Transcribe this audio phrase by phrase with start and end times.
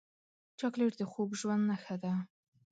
[0.59, 2.13] چاکلېټ د خوږ ژوند نښه ده.